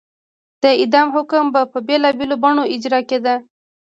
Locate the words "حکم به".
1.15-1.61